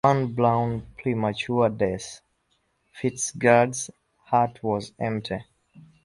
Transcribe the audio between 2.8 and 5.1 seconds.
Fitzgerald's heart was